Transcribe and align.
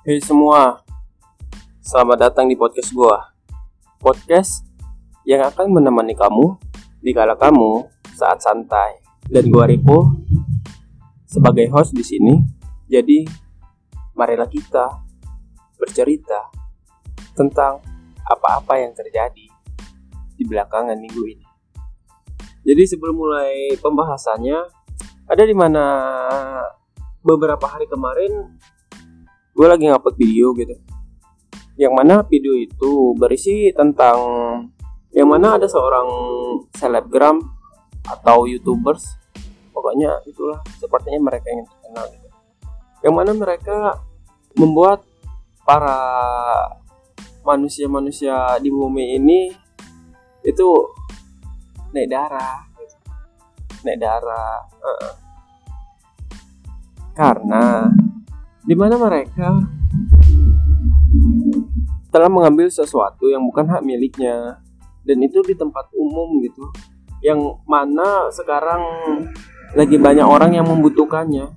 Hei 0.00 0.16
semua, 0.16 0.80
selamat 1.84 2.32
datang 2.32 2.48
di 2.48 2.56
podcast 2.56 2.88
gua. 2.96 3.36
Podcast 4.00 4.64
yang 5.28 5.44
akan 5.44 5.76
menemani 5.76 6.16
kamu 6.16 6.56
di 7.04 7.12
kala 7.12 7.36
kamu 7.36 7.84
saat 8.16 8.40
santai. 8.40 8.96
Dan 9.28 9.52
gua 9.52 9.68
Rico 9.68 10.24
sebagai 11.28 11.68
host 11.68 11.92
di 11.92 12.00
sini. 12.00 12.32
Jadi, 12.88 13.28
marilah 14.16 14.48
kita 14.48 14.88
bercerita 15.76 16.48
tentang 17.36 17.84
apa-apa 18.24 18.80
yang 18.80 18.96
terjadi 18.96 19.52
di 20.32 20.42
belakangan 20.48 20.96
minggu 20.96 21.28
ini. 21.28 21.46
Jadi 22.64 22.88
sebelum 22.88 23.20
mulai 23.20 23.76
pembahasannya, 23.76 24.64
ada 25.28 25.44
di 25.44 25.52
mana 25.52 25.84
beberapa 27.20 27.68
hari 27.68 27.84
kemarin 27.84 28.56
gue 29.60 29.68
lagi 29.68 29.92
ngupload 29.92 30.16
video 30.16 30.56
gitu 30.56 30.72
yang 31.76 31.92
mana 31.92 32.24
video 32.24 32.56
itu 32.56 33.12
berisi 33.12 33.68
tentang 33.76 34.16
yang 35.12 35.28
mana 35.28 35.60
ada 35.60 35.68
seorang 35.68 36.08
selebgram 36.72 37.44
atau 38.08 38.48
youtubers 38.48 39.20
pokoknya 39.76 40.16
itulah 40.24 40.64
sepertinya 40.80 41.28
mereka 41.28 41.52
yang 41.52 41.68
terkenal 41.68 42.04
gitu 42.08 42.28
yang 43.04 43.12
mana 43.12 43.36
mereka 43.36 44.00
membuat 44.56 45.04
para 45.68 46.00
manusia-manusia 47.44 48.56
di 48.64 48.72
bumi 48.72 49.20
ini 49.20 49.52
itu 50.40 50.68
naik 51.92 52.08
darah 52.08 52.64
gitu. 52.80 52.96
naik 53.84 54.00
darah 54.00 54.56
uh-uh. 54.80 55.14
karena 57.12 57.92
di 58.70 58.78
mana 58.78 58.94
mereka? 58.94 59.50
Telah 62.14 62.30
mengambil 62.30 62.70
sesuatu 62.70 63.26
yang 63.26 63.42
bukan 63.42 63.66
hak 63.66 63.82
miliknya. 63.82 64.62
Dan 65.02 65.26
itu 65.26 65.42
di 65.42 65.58
tempat 65.58 65.90
umum 65.90 66.38
gitu. 66.46 66.70
Yang 67.18 67.58
mana 67.66 68.30
sekarang 68.30 68.78
lagi 69.74 69.98
banyak 69.98 70.22
orang 70.22 70.54
yang 70.54 70.70
membutuhkannya. 70.70 71.50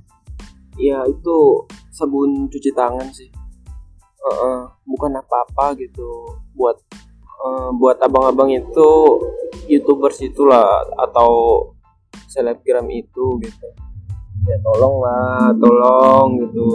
Ya 0.81 1.05
itu 1.05 1.69
sabun 1.93 2.49
cuci 2.49 2.73
tangan 2.73 3.05
sih. 3.13 3.29
Uh 4.17 4.33
-uh, 4.33 4.59
bukan 4.89 5.13
apa-apa 5.13 5.77
gitu. 5.77 6.41
Buat 6.57 6.81
uh, 7.45 7.69
buat 7.77 8.01
abang-abang 8.01 8.49
itu 8.49 8.89
youtubers 9.69 10.17
itulah 10.17 10.81
atau 10.97 11.61
selebgram 12.25 12.89
itu 12.89 13.37
gitu 13.37 13.67
ya 14.43 14.57
tolong 14.59 14.95
lah 15.03 15.51
tolong 15.55 16.27
gitu. 16.43 16.71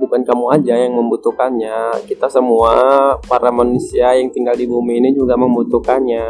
Bukan 0.00 0.24
kamu 0.24 0.44
aja 0.56 0.74
yang 0.80 0.96
membutuhkannya. 0.96 2.04
Kita 2.08 2.26
semua 2.32 2.72
para 3.28 3.52
manusia 3.52 4.16
yang 4.16 4.32
tinggal 4.32 4.56
di 4.56 4.64
bumi 4.64 4.98
ini 5.04 5.10
juga 5.12 5.36
membutuhkannya. 5.36 6.24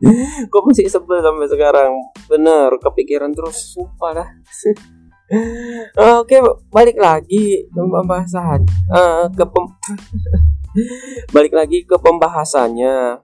Kok 0.50 0.64
masih 0.64 0.88
sebel 0.88 1.20
sampai 1.20 1.48
sekarang? 1.52 1.92
Bener 2.26 2.72
kepikiran 2.80 3.36
terus 3.36 3.76
sumpah 3.76 4.24
dah. 4.24 4.28
Oke, 6.20 6.42
balik 6.72 6.98
lagi 6.98 7.68
ke 7.70 7.80
pembahasan. 7.80 8.66
Uh, 8.90 9.28
ke 9.30 9.44
pem 9.46 9.64
balik 11.34 11.52
lagi 11.54 11.84
ke 11.84 11.96
pembahasannya. 12.00 13.20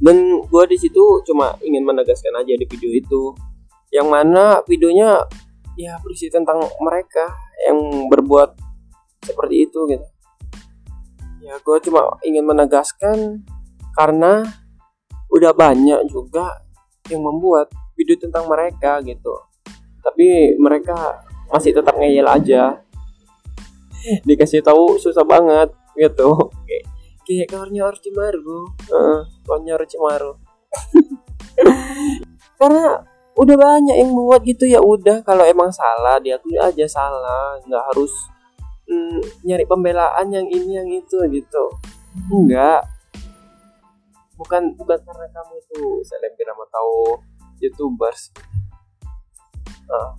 Dan 0.00 0.16
gue 0.48 0.64
di 0.70 0.76
situ 0.80 1.20
cuma 1.28 1.52
ingin 1.60 1.84
menegaskan 1.84 2.32
aja 2.40 2.56
di 2.56 2.64
video 2.64 2.88
itu, 2.88 3.22
yang 3.90 4.08
mana 4.10 4.62
videonya 4.66 5.26
ya 5.74 5.98
berisi 6.02 6.30
tentang 6.30 6.62
mereka 6.82 7.30
yang 7.66 8.08
berbuat 8.10 8.56
seperti 9.26 9.68
itu 9.68 9.80
gitu. 9.90 10.06
Ya 11.42 11.58
gue 11.58 11.76
cuma 11.86 12.18
ingin 12.22 12.46
menegaskan 12.46 13.42
karena 13.94 14.46
udah 15.30 15.52
banyak 15.54 16.06
juga 16.10 16.62
yang 17.10 17.26
membuat 17.26 17.70
video 17.98 18.16
tentang 18.18 18.46
mereka 18.46 19.02
gitu. 19.02 19.34
Tapi 20.00 20.56
mereka 20.56 21.26
masih 21.50 21.74
tetap 21.74 21.98
ngeyel 21.98 22.26
aja. 22.30 22.80
Dikasih 24.28 24.62
tahu 24.62 24.96
susah 24.96 25.26
banget 25.26 25.74
gitu. 25.98 26.54
Kayak 27.30 27.52
kawarnya 27.52 27.86
harus 27.86 28.00
cimaru 28.02 28.60
uh, 28.90 29.22
kawarnya 29.46 29.72
harus 29.78 29.88
cimaru 29.94 30.32
karena 32.58 33.06
udah 33.40 33.56
banyak 33.56 33.96
yang 33.96 34.12
buat 34.12 34.44
gitu 34.44 34.68
ya 34.68 34.84
udah. 34.84 35.24
Kalau 35.24 35.48
emang 35.48 35.72
salah 35.72 36.20
dia 36.20 36.36
tuh 36.36 36.52
aja 36.60 36.84
salah. 36.84 37.56
Nggak 37.64 37.82
harus 37.92 38.12
mm, 38.84 39.48
nyari 39.48 39.64
pembelaan 39.64 40.28
yang 40.28 40.44
ini 40.44 40.76
yang 40.76 40.88
itu 40.92 41.16
gitu. 41.32 41.64
Enggak 42.28 42.84
bukan 44.40 44.72
bukan 44.72 44.96
karena 45.04 45.28
kamu 45.36 45.52
itu 45.60 45.80
selebgram 46.08 46.56
atau 46.72 47.20
youtubers. 47.60 48.32
Nah, 49.84 50.16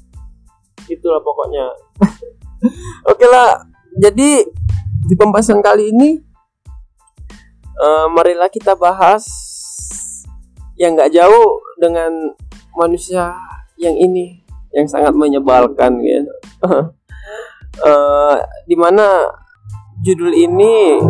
itulah 0.86 1.18
pokoknya. 1.26 1.66
Oke 3.12 3.26
lah. 3.26 3.66
Jadi 3.98 4.46
di 5.10 5.16
pembahasan 5.18 5.60
kali 5.66 5.90
ini 5.90 6.10
uh, 7.81 8.06
marilah 8.14 8.48
kita 8.48 8.78
bahas 8.78 9.26
yang 10.78 10.94
nggak 10.94 11.12
jauh 11.18 11.60
dengan 11.81 12.38
manusia 12.76 13.36
yang 13.80 13.96
ini 13.98 14.42
yang 14.72 14.88
sangat 14.88 15.12
menyebalkan 15.16 16.00
gitu. 16.00 16.34
uh, 17.84 18.36
di 18.68 18.76
mana 18.76 19.28
judul 20.02 20.32
ini 20.32 21.02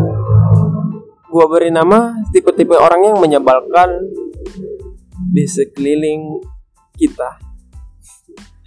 gua 1.31 1.45
beri 1.47 1.71
nama 1.71 2.11
tipe-tipe 2.33 2.75
orang 2.75 3.13
yang 3.13 3.17
menyebalkan 3.21 3.89
di 5.31 5.45
sekeliling 5.45 6.41
kita. 6.97 7.37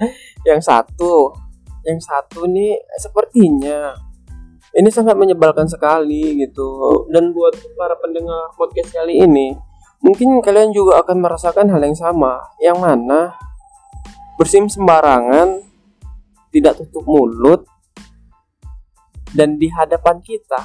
yang 0.49 0.61
satu, 0.63 1.35
yang 1.87 2.01
satu 2.01 2.47
nih 2.51 2.79
sepertinya 2.99 3.95
ini 4.75 4.91
sangat 4.91 5.15
menyebalkan 5.15 5.71
sekali 5.71 6.35
gitu. 6.43 7.07
Dan 7.11 7.31
buat 7.31 7.55
para 7.79 7.95
pendengar 7.99 8.51
podcast 8.59 8.91
kali 8.91 9.23
ini, 9.23 9.55
Mungkin 10.05 10.45
kalian 10.45 10.77
juga 10.77 11.01
akan 11.01 11.17
merasakan 11.25 11.73
hal 11.73 11.81
yang 11.81 11.97
sama, 11.97 12.37
yang 12.61 12.77
mana 12.77 13.33
bersim 14.37 14.69
sembarangan, 14.69 15.65
tidak 16.53 16.77
tutup 16.77 17.09
mulut, 17.09 17.65
dan 19.33 19.57
di 19.57 19.73
hadapan 19.73 20.21
kita 20.21 20.61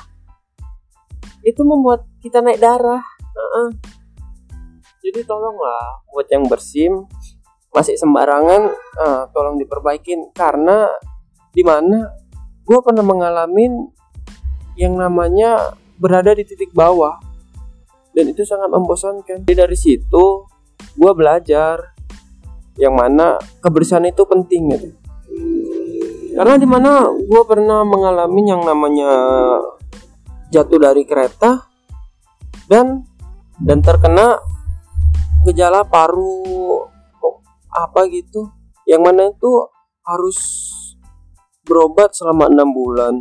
itu 1.48 1.64
membuat 1.64 2.04
kita 2.20 2.44
naik 2.44 2.60
darah. 2.60 3.00
Uh-uh. 3.32 3.70
Jadi 5.00 5.24
tolonglah 5.24 6.04
buat 6.12 6.28
yang 6.28 6.44
bersim 6.52 7.08
masih 7.72 7.96
sembarangan, 7.96 8.76
uh, 9.00 9.24
tolong 9.32 9.56
diperbaikin 9.56 10.36
karena 10.36 10.92
di 11.56 11.64
mana 11.64 12.12
gue 12.68 12.80
pernah 12.84 13.08
mengalami 13.08 13.72
yang 14.76 15.00
namanya 15.00 15.72
berada 15.96 16.36
di 16.36 16.44
titik 16.44 16.76
bawah 16.76 17.29
dan 18.14 18.26
itu 18.30 18.42
sangat 18.46 18.70
membosankan. 18.74 19.46
Jadi 19.46 19.54
dari 19.54 19.78
situ 19.78 20.26
gue 20.96 21.12
belajar 21.14 21.96
yang 22.80 22.96
mana 22.96 23.36
kebersihan 23.60 24.06
itu 24.08 24.24
penting 24.24 24.72
gitu. 24.74 24.90
Karena 26.40 26.56
di 26.56 26.68
mana 26.68 27.12
gue 27.12 27.42
pernah 27.44 27.84
mengalami 27.84 28.42
yang 28.48 28.64
namanya 28.64 29.12
jatuh 30.50 30.80
dari 30.80 31.04
kereta 31.04 31.68
dan 32.72 33.04
dan 33.60 33.84
terkena 33.84 34.40
gejala 35.44 35.84
paru 35.84 36.42
apa 37.70 38.08
gitu. 38.08 38.50
Yang 38.88 39.02
mana 39.06 39.22
itu 39.30 39.52
harus 40.08 40.40
berobat 41.68 42.16
selama 42.18 42.50
enam 42.50 42.74
bulan. 42.74 43.16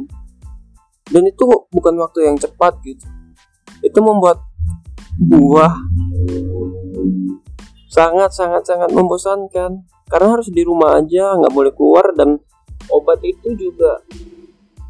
Dan 1.09 1.25
itu 1.29 1.45
bukan 1.69 1.95
waktu 2.01 2.29
yang 2.29 2.37
cepat 2.41 2.81
gitu. 2.85 3.05
Itu 3.85 4.01
membuat 4.01 4.48
buah. 5.19 5.75
Sangat 7.91 8.31
sangat 8.31 8.63
sangat 8.63 8.91
membosankan. 8.95 9.83
Karena 10.09 10.29
harus 10.39 10.49
di 10.49 10.63
rumah 10.65 10.97
aja 10.97 11.37
nggak 11.37 11.53
boleh 11.53 11.73
keluar 11.75 12.15
dan 12.17 12.41
obat 12.89 13.21
itu 13.21 13.53
juga 13.59 14.01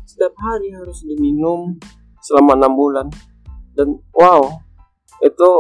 setiap 0.07 0.31
hari 0.39 0.71
harus 0.71 1.03
diminum 1.03 1.75
selama 2.23 2.55
enam 2.55 2.73
bulan. 2.77 3.07
Dan 3.73 3.99
wow 4.15 4.47
itu 5.25 5.51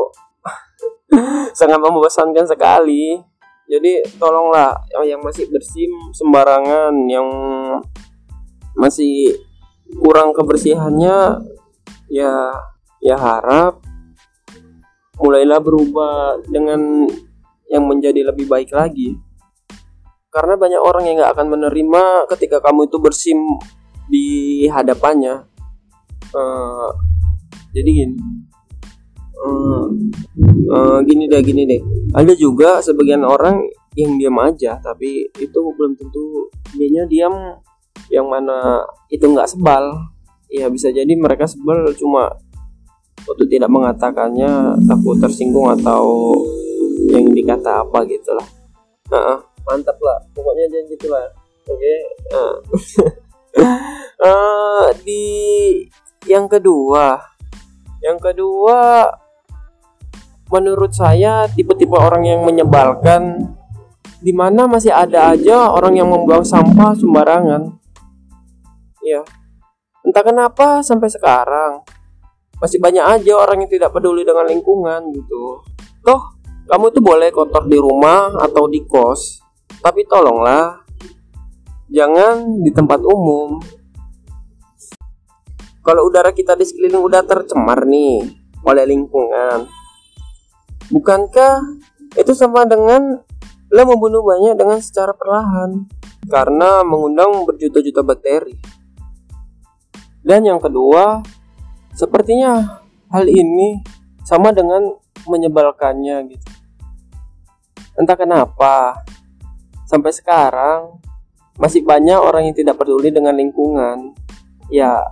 sangat 1.58 1.80
membosankan 1.80 2.46
sekali. 2.46 3.18
Jadi 3.68 4.00
tolonglah 4.16 4.72
yang 5.04 5.20
masih 5.20 5.44
bersim 5.52 5.92
sembarangan 6.16 6.94
yang 7.04 7.28
masih 8.78 9.36
kurang 10.00 10.32
kebersihannya 10.32 11.42
ya 12.08 12.32
ya 13.02 13.16
harap 13.16 13.80
mulailah 15.18 15.58
berubah 15.58 16.42
dengan 16.46 17.06
yang 17.68 17.84
menjadi 17.84 18.32
lebih 18.32 18.48
baik 18.48 18.72
lagi. 18.72 19.14
Karena 20.28 20.54
banyak 20.54 20.80
orang 20.80 21.04
yang 21.08 21.16
nggak 21.20 21.32
akan 21.36 21.48
menerima 21.58 22.02
ketika 22.36 22.60
kamu 22.60 22.88
itu 22.88 22.96
bersim 23.00 23.38
di 24.08 24.26
hadapannya. 24.68 25.44
Uh, 26.32 26.90
jadi 27.72 27.90
gini. 28.04 28.16
Uh, 29.38 29.86
uh, 30.72 30.98
gini 31.04 31.30
deh 31.30 31.40
gini 31.44 31.62
deh. 31.64 31.80
Ada 32.12 32.34
juga 32.34 32.80
sebagian 32.84 33.22
orang 33.24 33.62
yang 33.96 34.14
diam 34.14 34.38
aja 34.38 34.78
tapi 34.78 35.26
itu 35.42 35.60
belum 35.74 35.98
tentu 35.98 36.52
dianya 36.76 37.02
diam 37.10 37.34
yang 38.12 38.28
mana 38.28 38.84
itu 39.12 39.24
nggak 39.24 39.48
sebal. 39.48 40.12
Ya 40.48 40.72
bisa 40.72 40.88
jadi 40.88 41.12
mereka 41.12 41.44
sebel 41.44 41.92
cuma 41.96 42.32
waktu 43.28 43.44
tidak 43.52 43.68
mengatakannya 43.68 44.80
takut 44.88 45.20
tersinggung 45.20 45.68
atau 45.76 46.32
yang 47.12 47.28
dikata 47.30 47.84
apa 47.84 48.02
gitulah 48.08 48.48
nah, 49.12 49.40
mantap 49.68 49.96
lah. 50.00 50.18
Pokoknya 50.32 50.64
jangan 50.72 50.86
gitulah 50.96 51.26
oke? 51.68 51.76
Okay? 51.76 51.98
nah. 52.32 52.52
uh, 54.24 54.84
di 55.04 55.24
yang 56.24 56.48
kedua. 56.48 57.20
Yang 58.00 58.32
kedua 58.32 59.10
menurut 60.48 60.96
saya 60.96 61.44
tipe-tipe 61.52 61.92
orang 61.92 62.24
yang 62.24 62.40
menyebalkan 62.48 63.52
di 64.18 64.32
mana 64.32 64.64
masih 64.64 64.90
ada 64.90 65.36
aja 65.36 65.68
orang 65.68 66.00
yang 66.00 66.08
membuang 66.08 66.46
sampah 66.46 66.96
sembarangan. 66.96 67.76
Ya 69.04 69.22
entah 70.06 70.24
kenapa 70.24 70.80
sampai 70.80 71.12
sekarang 71.12 71.84
masih 72.58 72.78
banyak 72.82 73.02
aja 73.02 73.32
orang 73.38 73.64
yang 73.64 73.70
tidak 73.70 73.90
peduli 73.94 74.22
dengan 74.26 74.46
lingkungan 74.46 75.10
gitu. 75.14 75.62
Toh 76.02 76.22
kamu 76.68 76.92
tuh 76.92 77.02
boleh 77.02 77.28
kotor 77.32 77.64
di 77.64 77.78
rumah 77.80 78.34
atau 78.44 78.68
di 78.68 78.84
kos 78.84 79.40
tapi 79.80 80.04
tolonglah 80.04 80.84
jangan 81.88 82.60
di 82.60 82.70
tempat 82.74 83.00
umum. 83.02 83.62
Kalau 85.80 86.04
udara 86.04 86.36
kita 86.36 86.52
di 86.52 86.68
sekeliling 86.68 87.00
udah 87.00 87.22
tercemar 87.24 87.88
nih 87.88 88.20
oleh 88.60 88.84
lingkungan 88.84 89.78
bukankah 90.88 91.60
itu 92.16 92.32
sama 92.32 92.64
dengan 92.64 93.20
lo 93.68 93.82
membunuh 93.84 94.24
banyak 94.24 94.56
dengan 94.56 94.80
secara 94.80 95.12
perlahan? 95.12 95.84
Karena 96.28 96.84
mengundang 96.84 97.44
berjuta-juta 97.44 98.00
bakteri. 98.04 98.56
Dan 100.24 100.44
yang 100.44 100.60
kedua 100.60 101.20
Sepertinya 101.98 102.78
hal 103.10 103.26
ini 103.26 103.82
sama 104.22 104.54
dengan 104.54 104.94
menyebalkannya 105.26 106.30
gitu. 106.30 106.48
Entah 107.98 108.14
kenapa 108.14 109.02
sampai 109.90 110.14
sekarang 110.14 111.02
masih 111.58 111.82
banyak 111.82 112.14
orang 112.14 112.46
yang 112.46 112.54
tidak 112.54 112.78
peduli 112.78 113.10
dengan 113.10 113.34
lingkungan. 113.34 114.14
Ya, 114.70 115.02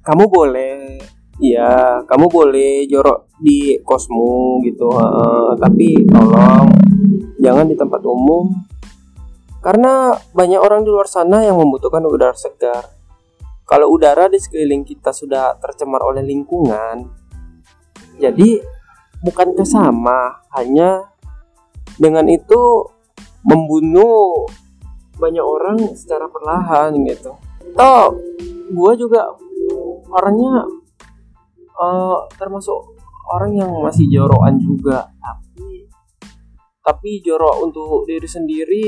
kamu 0.00 0.32
boleh 0.32 0.96
Iya, 1.38 2.02
kamu 2.02 2.26
boleh 2.34 2.90
jorok 2.90 3.30
di 3.38 3.78
kosmu 3.86 4.58
gitu, 4.66 4.90
uh, 4.90 5.54
tapi 5.54 5.94
tolong 6.10 6.66
jangan 7.38 7.62
di 7.62 7.78
tempat 7.78 8.02
umum 8.02 8.50
karena 9.62 10.18
banyak 10.34 10.58
orang 10.58 10.82
di 10.82 10.90
luar 10.90 11.06
sana 11.06 11.46
yang 11.46 11.54
membutuhkan 11.54 12.02
udara 12.10 12.34
segar. 12.34 12.97
Kalau 13.68 13.92
udara 13.92 14.32
di 14.32 14.40
sekeliling 14.40 14.80
kita 14.80 15.12
sudah 15.12 15.60
tercemar 15.60 16.00
oleh 16.00 16.24
lingkungan, 16.24 17.04
jadi 18.16 18.64
bukan 19.20 19.52
sama, 19.68 20.40
hanya 20.56 21.04
dengan 22.00 22.24
itu 22.32 22.88
membunuh 23.44 24.48
banyak 25.20 25.44
orang 25.44 25.76
secara 25.92 26.32
perlahan 26.32 26.96
gitu. 27.04 27.36
Toh, 27.76 28.16
gue 28.72 28.92
juga 28.96 29.36
orangnya 30.16 30.64
uh, 31.76 32.24
termasuk 32.40 32.96
orang 33.28 33.52
yang 33.52 33.70
masih 33.84 34.08
jorokan 34.08 34.56
juga, 34.56 35.12
tapi 35.20 35.84
tapi 36.80 37.20
jorok 37.20 37.68
untuk 37.68 38.08
diri 38.08 38.24
sendiri 38.24 38.86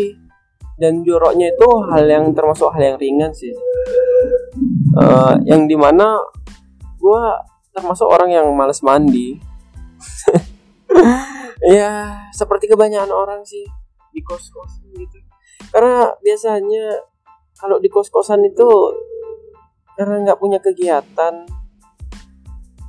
dan 0.80 1.04
joroknya 1.04 1.52
itu 1.52 1.68
hal 1.92 2.08
yang 2.08 2.32
termasuk 2.32 2.72
hal 2.72 2.80
yang 2.80 2.96
ringan 2.96 3.36
sih 3.36 3.52
uh, 4.98 5.34
yang 5.46 5.66
di 5.68 5.76
mana 5.76 6.18
gue 7.00 7.22
termasuk 7.74 8.06
orang 8.06 8.30
yang 8.30 8.46
males 8.54 8.82
mandi. 8.82 9.38
Ya 11.60 12.24
seperti 12.32 12.72
kebanyakan 12.72 13.12
orang 13.12 13.44
sih 13.44 13.68
di 14.16 14.24
kos 14.24 14.48
kosan 14.48 14.96
gitu. 14.96 15.20
Karena 15.68 16.08
biasanya 16.24 17.04
kalau 17.60 17.76
di 17.76 17.92
kos 17.92 18.08
kosan 18.08 18.40
itu 18.48 18.64
karena 19.92 20.24
nggak 20.24 20.40
punya 20.40 20.56
kegiatan 20.56 21.44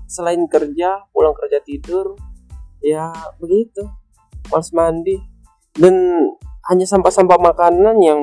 selain 0.08 0.48
kerja 0.48 1.04
pulang 1.12 1.36
kerja 1.36 1.60
tidur 1.60 2.16
ya 2.80 3.12
begitu 3.44 3.84
males 4.48 4.72
mandi. 4.72 5.20
Dan 5.76 5.96
hanya 6.72 6.88
sampah-sampah 6.88 7.40
makanan 7.44 8.00
yang 8.00 8.22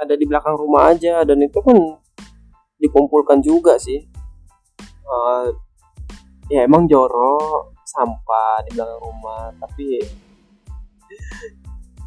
ada 0.00 0.16
di 0.16 0.24
belakang 0.24 0.56
rumah 0.56 0.96
aja 0.96 1.20
dan 1.28 1.36
itu 1.44 1.60
kan 1.60 1.76
dikumpulkan 2.82 3.38
juga 3.38 3.78
sih. 3.78 4.02
Uh, 5.06 5.46
ya 6.50 6.66
emang 6.66 6.90
jorok 6.90 7.78
sampah 7.86 8.66
di 8.66 8.74
belakang 8.74 9.00
rumah 9.00 9.54
tapi 9.62 10.02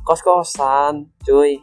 kos-kosan 0.04 1.08
cuy. 1.24 1.58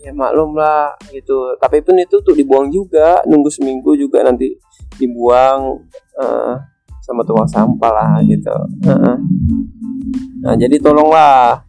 Ya 0.00 0.16
maklum 0.16 0.56
lah 0.56 0.96
gitu. 1.12 1.56
Tapi 1.60 1.84
pun 1.84 1.96
itu 2.00 2.20
tuh 2.24 2.32
dibuang 2.32 2.72
juga 2.72 3.20
nunggu 3.28 3.52
seminggu 3.52 3.96
juga 3.96 4.24
nanti 4.24 4.56
dibuang 4.96 5.76
uh, 6.16 6.56
sama 7.04 7.20
tukang 7.24 7.48
sampah 7.48 7.90
lah 7.92 8.12
gitu. 8.24 8.52
Uh-uh. 8.86 9.16
nah 10.40 10.56
jadi 10.56 10.80
tolonglah 10.80 11.60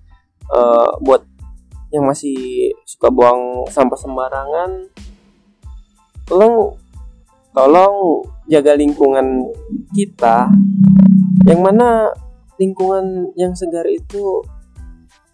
uh, 0.47 0.89
buat 1.03 1.27
yang 1.91 2.07
masih 2.07 2.71
suka 2.87 3.11
buang 3.11 3.67
sampah 3.67 3.99
sembarangan 3.99 4.87
tolong 6.23 6.79
tolong 7.51 8.25
jaga 8.47 8.75
lingkungan 8.75 9.51
kita. 9.91 10.51
Yang 11.47 11.61
mana 11.61 12.11
lingkungan 12.59 13.35
yang 13.35 13.55
segar 13.55 13.87
itu 13.87 14.43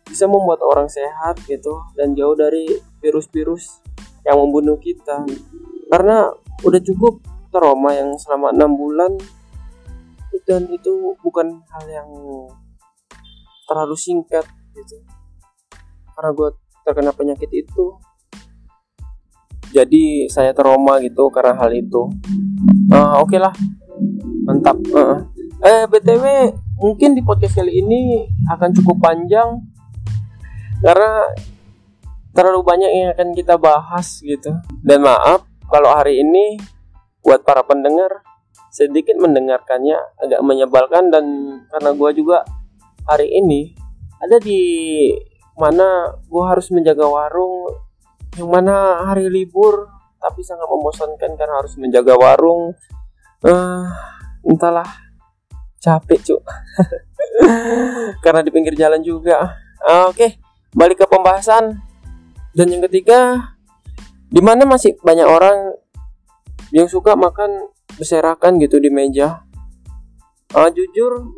bisa 0.08 0.24
membuat 0.26 0.64
orang 0.64 0.88
sehat 0.88 1.38
gitu 1.46 1.84
dan 2.00 2.16
jauh 2.16 2.34
dari 2.34 2.80
virus-virus 3.04 3.84
yang 4.26 4.40
membunuh 4.40 4.80
kita. 4.80 5.28
Karena 5.88 6.32
udah 6.64 6.82
cukup 6.82 7.22
trauma 7.52 7.94
yang 7.96 8.16
selama 8.18 8.52
enam 8.56 8.76
bulan 8.76 9.14
dan 10.48 10.64
itu 10.72 11.12
bukan 11.20 11.60
hal 11.76 11.86
yang 11.92 12.08
terlalu 13.68 14.00
singkat 14.00 14.48
gitu. 14.72 15.04
Karena 16.16 16.32
gue 16.32 16.50
terkena 16.88 17.12
penyakit 17.12 17.52
itu 17.52 18.00
jadi 19.72 20.32
saya 20.32 20.52
trauma 20.56 21.00
gitu 21.04 21.28
karena 21.32 21.56
hal 21.56 21.72
itu. 21.74 22.12
Uh, 22.92 23.20
oke 23.20 23.32
okay 23.32 23.40
lah. 23.40 23.54
Mantap. 24.48 24.78
Uh. 24.92 25.24
eh 25.58 25.90
btw 25.90 26.54
mungkin 26.78 27.18
di 27.18 27.26
podcast 27.26 27.58
kali 27.58 27.82
ini 27.82 28.30
akan 28.54 28.70
cukup 28.78 29.02
panjang 29.02 29.58
karena 30.86 31.34
terlalu 32.38 32.62
banyak 32.62 32.92
yang 32.94 33.10
akan 33.18 33.34
kita 33.34 33.58
bahas 33.58 34.22
gitu. 34.22 34.54
Dan 34.86 35.02
maaf 35.02 35.44
kalau 35.68 35.90
hari 35.90 36.22
ini 36.22 36.62
buat 37.26 37.42
para 37.42 37.66
pendengar 37.66 38.22
sedikit 38.70 39.18
mendengarkannya 39.18 39.98
agak 40.22 40.42
menyebalkan 40.46 41.10
dan 41.10 41.26
karena 41.74 41.92
gue 41.98 42.10
juga 42.14 42.46
hari 43.10 43.34
ini 43.34 43.74
ada 44.22 44.38
di 44.38 44.62
mana 45.58 46.14
gue 46.30 46.44
harus 46.46 46.70
menjaga 46.70 47.10
warung 47.10 47.74
yang 48.38 48.50
mana 48.54 49.02
hari 49.10 49.28
libur 49.28 49.90
tapi 50.18 50.42
sangat 50.42 50.66
membosankan 50.70 51.32
karena 51.38 51.56
harus 51.62 51.74
menjaga 51.78 52.14
warung. 52.18 52.74
Uh, 53.42 53.86
entahlah 54.46 54.88
capek 55.78 56.20
cuk. 56.26 56.42
Karena 58.24 58.42
di 58.42 58.50
pinggir 58.50 58.74
jalan 58.74 59.02
juga. 59.06 59.58
Oke 60.10 60.14
okay. 60.14 60.30
balik 60.74 61.02
ke 61.02 61.06
pembahasan. 61.06 61.78
Dan 62.58 62.74
yang 62.74 62.82
ketiga 62.90 63.54
di 64.28 64.42
mana 64.42 64.66
masih 64.66 64.98
banyak 65.06 65.30
orang 65.30 65.78
yang 66.74 66.90
suka 66.90 67.14
makan 67.14 67.70
berserakan 67.96 68.58
gitu 68.58 68.82
di 68.82 68.90
meja? 68.90 69.46
Uh, 70.58 70.72
jujur 70.74 71.30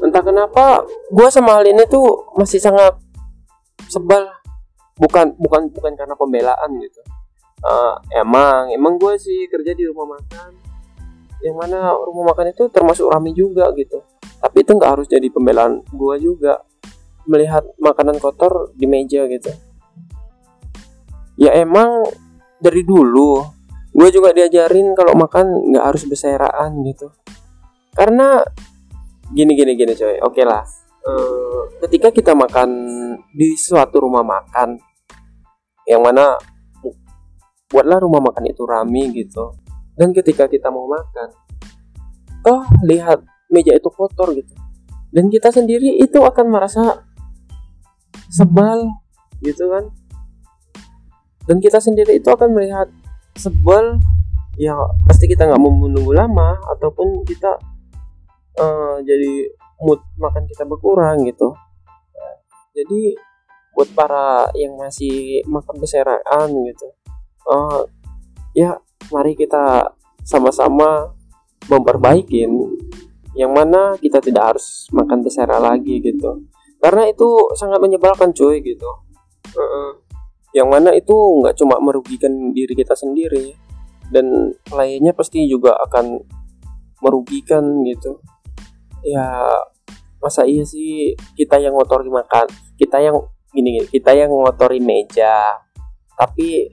entah 0.00 0.24
kenapa 0.24 0.86
gue 1.12 1.28
sama 1.28 1.60
hal 1.60 1.68
ini 1.68 1.84
tuh 1.90 2.32
masih 2.38 2.62
sangat 2.62 2.96
sebal 3.90 4.24
bukan 4.98 5.34
bukan 5.38 5.70
bukan 5.70 5.92
karena 5.98 6.14
pembelaan 6.14 6.70
gitu. 6.78 7.00
Uh, 7.64 7.96
emang 8.12 8.68
emang 8.70 9.00
gue 9.00 9.16
sih 9.16 9.48
kerja 9.50 9.72
di 9.74 9.88
rumah 9.88 10.18
makan. 10.18 10.52
Yang 11.42 11.56
mana 11.60 11.92
rumah 11.92 12.32
makan 12.32 12.54
itu 12.54 12.68
termasuk 12.70 13.10
rame 13.10 13.34
juga 13.34 13.68
gitu. 13.76 14.00
Tapi 14.40 14.56
itu 14.64 14.70
nggak 14.76 14.90
harus 14.90 15.06
jadi 15.10 15.26
pembelaan 15.30 15.82
gue 15.90 16.16
juga. 16.22 16.62
Melihat 17.24 17.64
makanan 17.80 18.20
kotor 18.20 18.76
di 18.76 18.84
meja 18.84 19.24
gitu. 19.26 19.50
Ya 21.40 21.56
emang 21.56 22.04
dari 22.60 22.84
dulu 22.84 23.42
gue 23.94 24.08
juga 24.10 24.34
diajarin 24.34 24.92
kalau 24.98 25.14
makan 25.14 25.72
nggak 25.72 25.84
harus 25.84 26.04
beseraan 26.06 26.84
gitu. 26.84 27.10
Karena 27.94 28.42
gini 29.32 29.56
gini 29.56 29.72
gini 29.74 29.92
coy. 29.96 30.20
Oke 30.20 30.42
okay 30.42 30.44
lah 30.44 30.83
uh, 31.04 31.62
ketika 31.86 32.08
kita 32.10 32.32
makan 32.32 32.70
di 33.32 33.56
suatu 33.56 34.00
rumah 34.00 34.24
makan 34.24 34.80
yang 35.84 36.00
mana 36.00 36.36
buatlah 37.68 37.98
rumah 38.00 38.20
makan 38.24 38.44
itu 38.48 38.62
rame 38.64 39.12
gitu. 39.12 39.52
Dan 39.94 40.10
ketika 40.10 40.50
kita 40.50 40.74
mau 40.74 40.90
makan 40.90 41.28
toh 42.44 42.66
lihat 42.84 43.22
meja 43.48 43.72
itu 43.72 43.88
kotor 43.88 44.34
gitu. 44.34 44.52
Dan 45.14 45.30
kita 45.30 45.54
sendiri 45.54 46.02
itu 46.02 46.18
akan 46.18 46.46
merasa 46.50 47.06
sebal 48.28 48.90
gitu 49.40 49.70
kan. 49.70 49.84
Dan 51.44 51.60
kita 51.60 51.78
sendiri 51.78 52.18
itu 52.18 52.28
akan 52.32 52.56
melihat 52.56 52.88
sebel 53.36 54.00
ya 54.54 54.74
pasti 55.06 55.26
kita 55.26 55.50
nggak 55.50 55.60
mau 55.60 55.70
menunggu 55.74 56.14
lama 56.14 56.54
ataupun 56.78 57.26
kita 57.26 57.58
uh, 58.58 58.96
jadi 59.02 59.50
mood 59.82 60.00
makan 60.20 60.44
kita 60.46 60.66
berkurang 60.66 61.24
gitu. 61.26 61.54
Jadi 62.74 63.14
buat 63.74 63.90
para 63.94 64.50
yang 64.54 64.78
masih 64.78 65.42
makan 65.50 65.82
beseraan 65.82 66.46
gitu 66.70 66.86
uh, 67.50 67.82
ya 68.54 68.78
mari 69.10 69.34
kita 69.34 69.90
sama-sama 70.22 71.10
memperbaikin 71.66 72.54
yang 73.34 73.50
mana 73.50 73.98
kita 73.98 74.22
tidak 74.22 74.54
harus 74.54 74.86
makan 74.94 75.26
besera 75.26 75.58
lagi 75.58 75.98
gitu. 75.98 76.46
Karena 76.78 77.10
itu 77.10 77.50
sangat 77.58 77.82
menyebalkan 77.82 78.30
cuy 78.30 78.62
gitu. 78.62 78.86
-uh 79.58 80.04
yang 80.54 80.70
mana 80.70 80.94
itu 80.94 81.12
nggak 81.42 81.58
cuma 81.58 81.82
merugikan 81.82 82.54
diri 82.54 82.78
kita 82.78 82.94
sendiri 82.94 83.58
dan 84.14 84.54
lainnya 84.70 85.10
pasti 85.10 85.50
juga 85.50 85.74
akan 85.82 86.22
merugikan 87.02 87.82
gitu 87.82 88.22
ya 89.04 89.28
masa 90.18 90.48
iya 90.48 90.64
sih 90.64 91.12
kita 91.36 91.60
yang 91.60 91.76
ngotori 91.76 92.08
makan 92.08 92.48
kita 92.80 92.96
yang 92.96 93.20
gini 93.52 93.84
kita 93.86 94.16
yang 94.16 94.32
ngotori 94.32 94.82
meja. 94.82 95.60
Tapi 96.14 96.70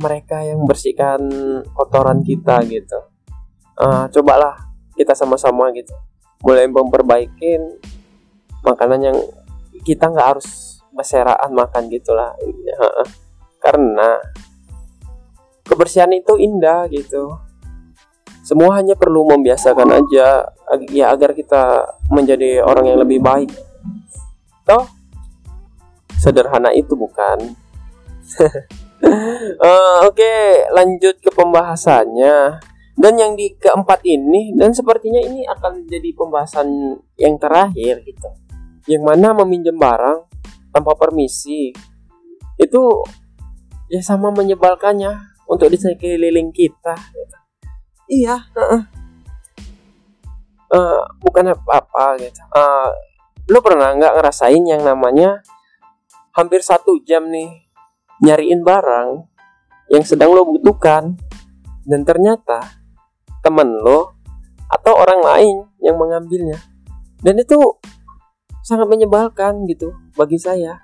mereka 0.00 0.42
yang 0.42 0.64
bersihkan 0.64 1.20
kotoran 1.76 2.24
kita 2.24 2.62
gitu. 2.66 2.98
Uh, 3.74 4.06
cobalah 4.14 4.54
kita 4.94 5.12
sama-sama 5.12 5.74
gitu. 5.74 5.92
Mulai 6.44 6.70
memperbaikin 6.70 7.60
makanan 8.64 9.00
yang 9.12 9.18
kita 9.84 10.08
nggak 10.08 10.28
harus 10.36 10.80
beseraan 10.94 11.50
makan 11.52 11.90
gitulah 11.90 12.32
karena 13.58 14.22
kebersihan 15.66 16.12
itu 16.14 16.38
indah 16.38 16.86
gitu 16.88 17.34
semua 18.44 18.76
hanya 18.76 18.92
perlu 18.92 19.24
membiasakan 19.24 20.04
aja 20.04 20.52
ya 20.92 21.04
agar 21.08 21.32
kita 21.32 21.88
menjadi 22.12 22.60
orang 22.60 22.92
yang 22.92 23.00
lebih 23.00 23.24
baik. 23.24 23.48
Toh 24.68 24.84
sederhana 26.20 26.68
itu 26.76 26.92
bukan. 26.92 27.56
Uh, 29.00 30.04
oke 30.08 30.12
okay, 30.12 30.68
lanjut 30.76 31.16
ke 31.24 31.32
pembahasannya. 31.32 32.60
Dan 32.94 33.18
yang 33.18 33.34
di 33.34 33.50
keempat 33.58 34.06
ini 34.06 34.54
dan 34.54 34.70
sepertinya 34.70 35.18
ini 35.18 35.42
akan 35.48 35.88
jadi 35.88 36.14
pembahasan 36.14 36.68
yang 37.16 37.40
terakhir 37.40 38.04
gitu. 38.04 38.28
Yang 38.86 39.02
mana 39.08 39.32
meminjam 39.40 39.74
barang 39.80 40.28
tanpa 40.68 40.92
permisi 40.94 41.72
itu 42.60 42.82
ya 43.88 44.04
sama 44.04 44.30
menyebalkannya 44.30 45.10
untuk 45.50 45.74
di 45.74 45.78
sekeliling 45.80 46.54
kita 46.54 46.94
iya. 48.08 48.36
Uh 48.54 48.84
bukan 51.22 51.54
apa-apa 51.54 52.18
gitu. 52.22 52.40
Uh, 52.50 52.90
lo 53.50 53.58
pernah 53.60 53.94
nggak 53.94 54.14
ngerasain 54.18 54.64
yang 54.64 54.82
namanya 54.82 55.44
hampir 56.34 56.64
satu 56.64 56.98
jam 57.04 57.28
nih 57.30 57.62
nyariin 58.24 58.64
barang 58.64 59.26
yang 59.92 60.02
sedang 60.02 60.32
lo 60.32 60.48
butuhkan 60.48 61.14
dan 61.84 62.00
ternyata 62.02 62.64
temen 63.44 63.68
lo 63.84 64.16
atau 64.70 64.96
orang 64.96 65.20
lain 65.20 65.56
yang 65.84 66.00
mengambilnya. 66.00 66.56
Dan 67.20 67.40
itu 67.40 67.56
sangat 68.64 68.88
menyebalkan 68.88 69.68
gitu 69.68 69.92
bagi 70.16 70.40
saya. 70.40 70.80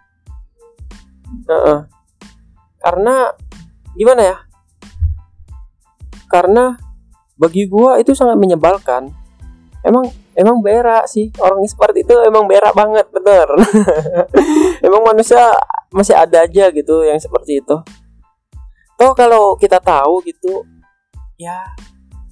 Uh 1.47 1.55
-uh. 1.55 1.79
karena 2.83 3.31
gimana 3.95 4.23
ya? 4.35 4.37
Karena 6.27 6.75
bagi 7.41 7.65
gua 7.65 7.97
itu 7.97 8.13
sangat 8.13 8.37
menyebalkan. 8.37 9.09
Emang 9.81 10.13
emang 10.37 10.61
berak 10.61 11.09
sih. 11.09 11.33
Orang 11.41 11.65
seperti 11.65 12.05
itu 12.05 12.13
emang 12.21 12.45
berak 12.45 12.77
banget 12.77 13.09
bener. 13.09 13.49
Emang 14.87 15.01
manusia 15.09 15.41
masih 15.89 16.13
ada 16.13 16.45
aja 16.45 16.69
gitu 16.69 17.01
yang 17.01 17.17
seperti 17.17 17.65
itu. 17.65 17.77
Toh 19.01 19.17
kalau 19.17 19.57
kita 19.57 19.81
tahu 19.81 20.21
gitu 20.29 20.69
ya 21.41 21.57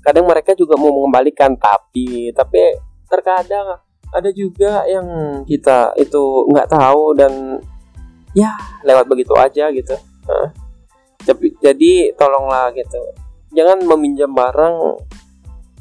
kadang 0.05 0.29
mereka 0.29 0.53
juga 0.53 0.77
mau 0.77 0.93
mengembalikan 0.93 1.57
tapi 1.57 2.29
tapi 2.37 2.77
terkadang 3.09 3.81
ada 4.13 4.31
juga 4.37 4.85
yang 4.85 5.09
kita 5.49 5.97
itu 5.97 6.45
nggak 6.53 6.69
tahu 6.69 7.17
dan 7.17 7.57
ya 8.37 8.53
lewat 8.85 9.09
begitu 9.09 9.33
aja 9.41 9.73
gitu. 9.73 9.97
Jadi 11.65 12.13
tolonglah 12.13 12.69
gitu 12.77 13.01
jangan 13.53 13.85
meminjam 13.85 14.31
barang 14.33 15.01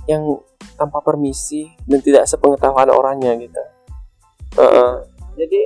yang 0.07 0.23
tanpa 0.77 1.01
permisi 1.03 1.67
dan 1.83 1.99
tidak 1.99 2.29
sepengetahuan 2.29 2.89
orangnya 2.93 3.35
gitu. 3.37 3.61
Uh 4.57 4.63
-uh. 4.63 4.91
jadi 5.37 5.61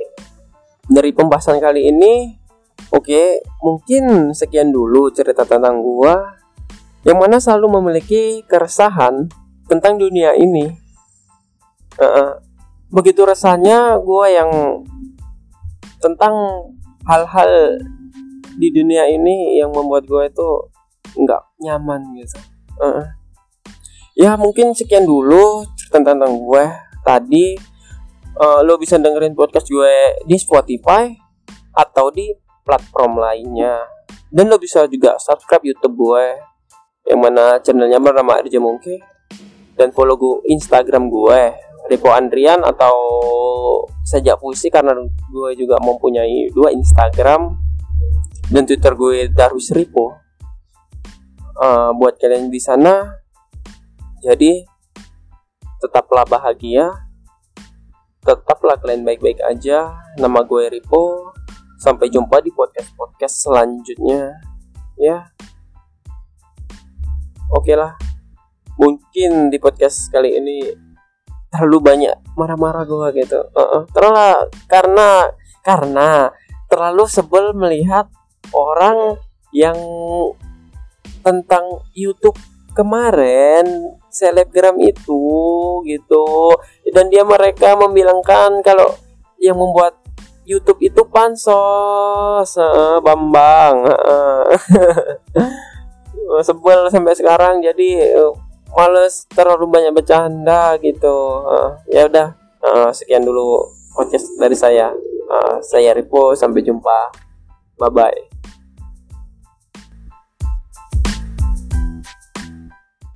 dari 0.90 1.10
pembahasan 1.16 1.62
kali 1.62 1.88
ini 1.88 2.36
oke 2.92 3.08
okay, 3.08 3.40
mungkin 3.64 4.36
sekian 4.36 4.68
dulu 4.68 5.08
cerita 5.14 5.48
tentang 5.48 5.80
gua 5.80 6.36
yang 7.06 7.16
mana 7.16 7.40
selalu 7.40 7.80
memiliki 7.80 8.44
keresahan 8.44 9.30
tentang 9.70 9.96
dunia 9.96 10.34
ini. 10.36 10.70
Uh 11.96 12.04
-uh 12.04 12.52
begitu 12.92 13.24
rasanya 13.24 13.96
gue 14.04 14.26
yang 14.28 14.84
tentang 16.04 16.36
hal-hal 17.08 17.80
di 18.60 18.68
dunia 18.68 19.08
ini 19.08 19.56
yang 19.56 19.72
membuat 19.72 20.04
gue 20.04 20.28
itu 20.28 20.48
nggak 21.16 21.51
nyaman 21.62 22.02
gitu. 22.18 22.38
Uh. 22.82 23.06
ya 24.18 24.34
mungkin 24.34 24.74
sekian 24.74 25.06
dulu 25.06 25.62
cerita 25.78 26.02
tentang 26.02 26.34
gue 26.34 26.64
tadi. 27.06 27.54
Uh, 28.32 28.64
lo 28.64 28.80
bisa 28.80 28.96
dengerin 28.96 29.36
podcast 29.36 29.68
gue 29.68 30.24
di 30.24 30.40
Spotify 30.40 31.12
atau 31.76 32.08
di 32.08 32.32
platform 32.64 33.20
lainnya. 33.20 33.84
Dan 34.32 34.48
lo 34.48 34.56
bisa 34.56 34.88
juga 34.88 35.20
subscribe 35.20 35.68
YouTube 35.68 36.00
gue 36.00 36.24
yang 37.12 37.20
mana 37.20 37.60
channelnya 37.60 38.00
bernama 38.00 38.40
Arja 38.40 38.56
Mungke. 38.56 39.04
Dan 39.76 39.92
follow 39.92 40.16
gue 40.16 40.48
Instagram 40.48 41.12
gue 41.12 41.40
Ripo 41.92 42.08
Andrian 42.08 42.64
atau 42.64 42.96
sejak 44.06 44.40
puisi 44.40 44.72
karena 44.72 44.96
gue 45.04 45.50
juga 45.58 45.76
mempunyai 45.84 46.48
dua 46.56 46.72
Instagram. 46.72 47.52
Dan 48.48 48.64
Twitter 48.64 48.96
gue 48.96 49.28
Darwis 49.28 49.68
Ripo. 49.76 50.21
Uh, 51.62 51.94
buat 51.94 52.18
kalian 52.18 52.50
di 52.50 52.58
sana, 52.58 53.22
jadi 54.18 54.66
tetaplah 55.78 56.26
bahagia, 56.26 56.90
tetaplah 58.26 58.74
kalian 58.82 59.06
baik-baik 59.06 59.38
aja. 59.46 59.94
Nama 60.18 60.42
gue 60.42 60.74
Ripo. 60.74 61.30
Sampai 61.78 62.10
jumpa 62.10 62.42
di 62.42 62.50
podcast-podcast 62.50 63.46
selanjutnya. 63.46 64.34
Ya. 64.98 65.30
Oke 67.54 67.78
lah. 67.78 67.94
Mungkin 68.74 69.54
di 69.54 69.62
podcast 69.62 70.10
kali 70.10 70.34
ini 70.42 70.66
terlalu 71.52 71.78
banyak 71.84 72.16
marah-marah 72.32 72.88
gue 72.88 73.22
gitu 73.22 73.36
uh 73.36 73.60
-uh. 73.60 73.82
terlalu 73.92 74.48
karena 74.72 75.28
karena 75.60 76.32
terlalu 76.72 77.04
sebel 77.04 77.52
melihat 77.52 78.08
orang 78.56 79.20
yang 79.52 79.76
tentang 81.22 81.80
YouTube 81.94 82.36
kemarin 82.76 83.64
selebgram 84.12 84.76
itu 84.82 85.22
gitu. 85.86 86.56
Dan 86.92 87.08
dia 87.08 87.24
mereka 87.24 87.78
membilangkan 87.78 88.60
kalau 88.60 88.96
yang 89.40 89.56
membuat 89.56 89.96
YouTube 90.42 90.82
itu 90.82 91.00
pansos. 91.08 92.50
Uh, 92.58 92.98
Bambang 93.00 93.86
uh, 93.86 94.44
sebel 96.46 96.88
sampai 96.90 97.14
sekarang 97.14 97.62
jadi 97.62 98.18
uh, 98.18 98.32
males 98.72 99.28
terlalu 99.30 99.68
banyak 99.68 99.92
bercanda 99.94 100.76
gitu. 100.82 101.16
Uh, 101.46 101.78
ya 101.88 102.08
udah. 102.08 102.34
Uh, 102.62 102.94
sekian 102.94 103.26
dulu 103.26 103.66
podcast 103.94 104.30
dari 104.38 104.54
saya. 104.54 104.94
Uh, 105.26 105.58
saya 105.62 105.94
Ripo 105.94 106.34
sampai 106.38 106.62
jumpa. 106.62 107.10
Bye 107.78 107.90
bye 107.90 108.31